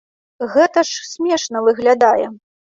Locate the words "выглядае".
1.69-2.25